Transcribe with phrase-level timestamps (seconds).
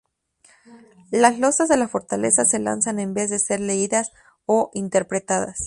[1.11, 4.11] Las Losas de la Fortaleza se lanzan en vez de ser leídas
[4.47, 5.59] o interpretadas.